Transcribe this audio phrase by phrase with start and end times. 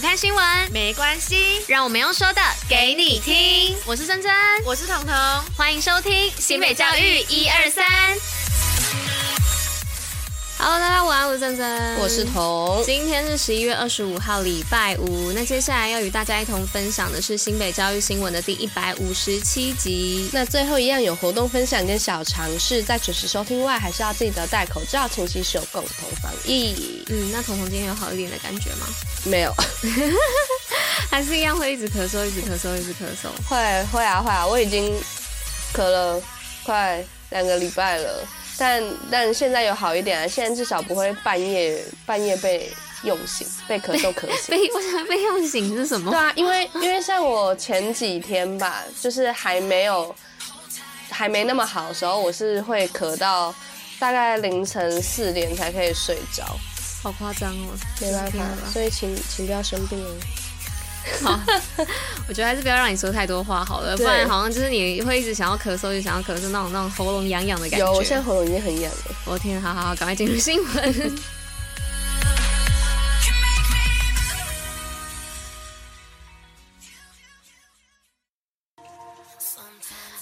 [0.00, 3.76] 不看新闻没关系，让我们用说的给你听。
[3.84, 4.32] 我是珍珍，
[4.64, 5.14] 我是彤彤，
[5.54, 7.84] 欢迎收听新北教育一二三。
[11.30, 12.82] 我是珍珍，我是彤。
[12.84, 15.30] 今天是十一月二十五号，礼拜五。
[15.32, 20.28] 那接下来要与大家一同分享的是新北教育新闻的第一百五十七集。
[20.32, 27.04] 那最后一样有活动分享跟小常识，在准时收听外，还是要记得戴口罩、勤洗手，共同防疫。
[27.10, 28.88] 嗯，那彤彤今天有好一点的感觉吗？
[29.22, 29.54] 没有，
[31.12, 33.30] 还是一样会一直咳嗽，一直咳嗽，一直咳嗽。
[33.48, 34.92] 会会啊会啊，我已经
[35.72, 36.20] 咳了
[36.64, 38.26] 快两个礼拜了。
[38.60, 42.70] 但但现在有好一点了，现在至少不会半夜半夜被
[43.04, 44.50] 用醒，被咳嗽咳醒。
[44.50, 46.10] 被为什么被用醒是什么？
[46.10, 50.14] 对啊，因为因为像我前几天吧，就是还没有
[51.08, 53.54] 还没那么好的时候，我是会咳到
[53.98, 56.44] 大概凌晨四点才可以睡着，
[57.02, 60.14] 好夸张哦，没办法，所以请请不要生病哦。
[61.22, 61.40] 好，
[62.28, 67.86] 我觉得还是不要让你说太多话好了，不然好像就是你会一直想要咳嗽，就想要咳嗽那种那种喉咙痒痒的感觉。
[67.86, 69.14] 有，我现在喉咙已经很痒了。
[69.24, 71.12] 我天，好好好，赶快进入新闻。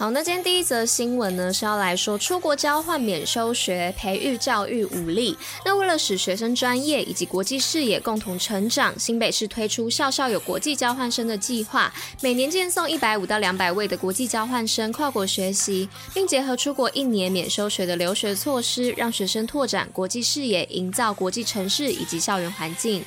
[0.00, 5.36] 好，那今天第一则新闻呢，是要来说出国交换免修学，培育教育武力。
[5.62, 11.92] 那为了使学生专业以及国际视野共同成长，新北市推出校校有国际交换生的计划，
[12.22, 23.04] 每年荐送一百五到两百位的国际交换生跨国学习，并结合出国一年免修学的留学措施，让学生拓展国际视野，营造国际城市以及校园环境。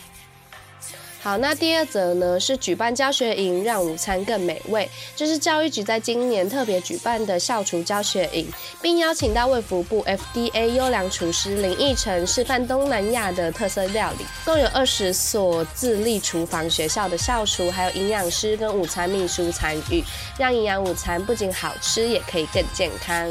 [1.24, 4.90] 好，那第二则呢是举办教学营，让午餐更美味。
[5.16, 8.46] 这、是教育局在今年特别举办的校厨教学营，
[8.82, 14.26] 并邀请到卫福部 FDA 优良厨师林义成示范东南亚的特色料理。
[14.44, 20.04] 共有二十所自立厨房学校的校厨，还有营养师跟午餐秘书参与，
[20.38, 23.26] 让营养午餐不仅好吃，也可以更健康。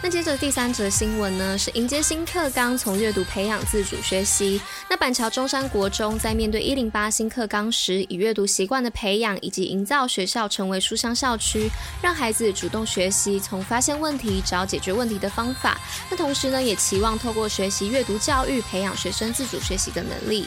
[0.00, 4.60] 那接着第三则新闻呢，是迎接新课纲，从阅读培养自主学习。
[4.88, 11.68] 那板桥中山国中在面对一零八新课纲时，以阅读习惯的培养以及营造学校成为书香校区，
[12.00, 15.76] 让孩子主动学习，从发现问题找解决问题的方法。
[16.08, 20.46] 那同时呢，也期望透过学习阅读教育，培养学生自主学习的能力。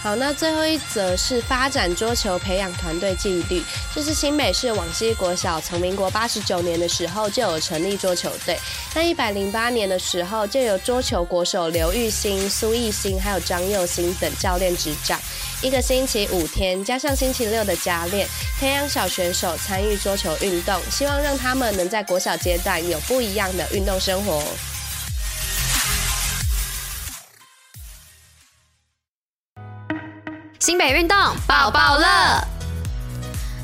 [0.00, 3.60] 好，那最后一则是发展桌球培养团队纪律，
[3.94, 8.56] 就是新北市往溪国小从民国八十九年的时候就有成立桌球队，
[8.94, 15.20] 那一百零八年的时候就有桌球国手刘玉兴、苏艺兴还有张佑兴等教练执掌，
[15.62, 18.26] 一个星期五天加上星期六的加练，
[18.60, 24.44] 培养小选手参与桌球运动，希望让他们能在国小阶段有不一样的运动生活。
[30.60, 32.04] 新北运动爆爆乐，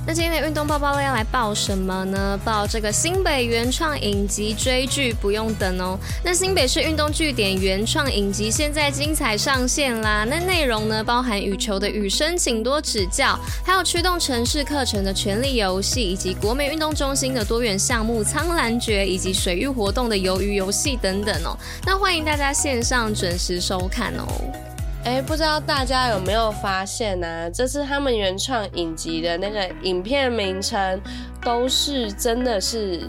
[0.06, 2.38] 那今天的运动爆爆乐要来报什么呢？
[2.44, 5.98] 报这个新北原创影集追剧不用等哦。
[6.22, 10.24] 那新北市运动据点原创影集现在精彩上线啦！
[10.24, 21.58] 那内容呢，包含羽球的羽生，请多指教，还有驱动城市课程的权力游戏，以及国美运动中心的多元项目苍兰诀，以及水域活动的鱿鱼游戏等等哦。
[21.84, 24.73] 那欢迎大家线上准时收看哦。
[25.04, 30.98] 哎，不知道大家有没有发现呢、这次他们原创影集的那个影片名称，
[31.42, 33.02] 都是真的是，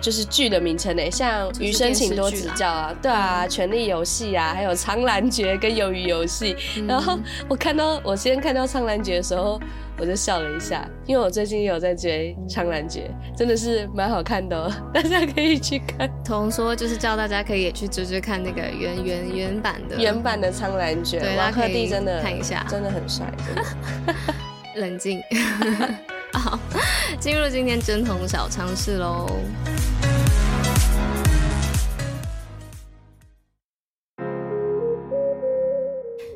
[0.00, 1.10] 就是剧的名称呢。
[1.10, 6.54] 像《余生，请多指教》啊，对啊，嗯《权力游戏》啊，还有《苍兰诀》跟《鱿鱼游戏》。
[6.86, 9.60] 然后我看到我先看到《苍兰诀》的时候。
[10.00, 16.08] 我就笑了一下，因为我最近也有在追《苍兰诀》，真的是蛮好看的哦， 大家可以去看。
[16.24, 23.26] 同说就是叫大家可以也去追追看那个原原原版的原版的《苍兰诀》，对，王鹤棣真的看一下，真的很帅。
[24.78, 25.20] 冷静，
[26.32, 26.58] 好，
[27.20, 29.26] 进入今天针筒小尝试喽。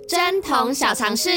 [0.08, 1.30] 针筒小尝试。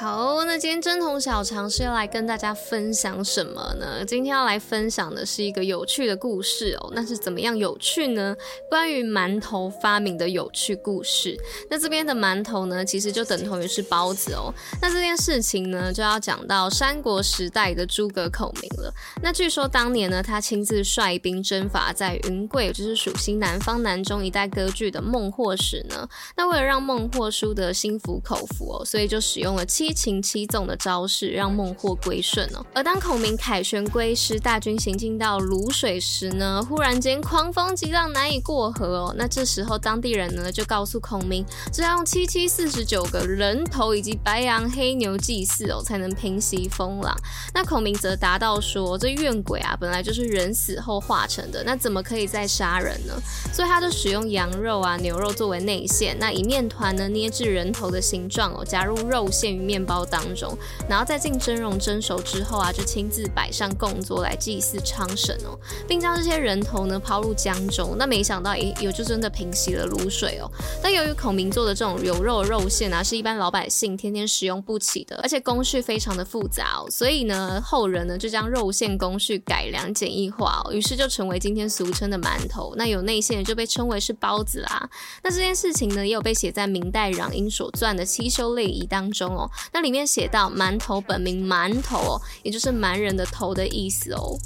[0.00, 4.04] 好，那今天贞童小常识要来跟大家分享什么呢？
[4.06, 6.92] 今天要来分享的是一个有趣的故事哦。
[6.94, 8.36] 那是怎么样有趣呢？
[8.70, 11.36] 关于馒头发明的有趣故事。
[11.68, 14.54] 那这边的馒头呢，其实就等同于是包子哦。
[14.80, 18.94] 那这件事情呢，就要讲到三国时代的诸葛孔明了。
[19.20, 26.08] 那据说当年呢，他亲自率兵征伐在云贵，就是属西南方南中一带割据的孟获时呢。
[26.36, 29.66] 那为了让孟获输得心服口服哦，所以就使用了。
[29.66, 32.64] 七擒七纵的招式，让孟获归顺哦。
[32.74, 39.14] 而当孔明凯旋归师，大军行进到泸水时呢，忽然间狂风急浪，难以过河哦。
[39.16, 47.16] 那这时候当地人呢就告诉孔明，只要用七七四十九个人头以及白羊黑牛祭祀哦，才能平息风浪。
[47.54, 53.14] 那孔明则答道说，这怨鬼啊，本来就是人死后化成的，那怎么可以再杀人呢？
[53.52, 60.58] 所以他就使用羊肉啊、牛肉作为内馅，那以面团呢捏制人头的形状哦，加入肉馅与面面包当中，
[60.88, 67.94] 然后再进蒸笼蒸熟之后啊，就亲自摆上供桌来祭祀昌神哦，并将这些人头呢抛入江中。
[67.96, 70.50] 那没想到，哎，有就真的平息了卤水哦。
[70.82, 82.74] 但由于孔明做的这种有肉肉馅啊，是一般老百姓天天食用不起的，而且工序非常的复杂哦，所以呢，后人呢就将肉馅工序改良简易化哦，于是就成为今天俗称的馒头。
[82.76, 84.90] 那有内馅就被称为是包子啦。
[85.22, 89.48] 那这件事情呢，也有被写在明代穰缨所撰的《七修类仪》当中哦。
[89.72, 94.36] 那里面写到，馒头本名馒头哦，也就是蛮人的头的意思哦。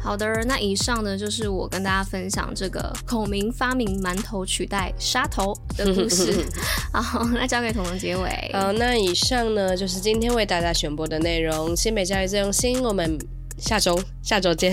[0.00, 6.46] 好的，那以上呢就是我跟大家分享这个孔明发明馒头取代沙头的故事。
[6.94, 8.50] 好，那交给彤彤结尾。
[8.52, 11.76] 好，那以上呢就是今天为大家选播的内容。
[11.76, 13.18] 新北教育最用心，我们
[13.58, 14.72] 下周下周见，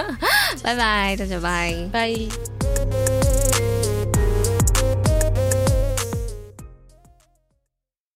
[0.64, 2.53] 拜拜，大家拜拜。